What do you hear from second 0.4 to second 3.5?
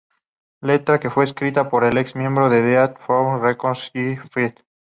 La letra fue escrita por el ex miembro de Death Row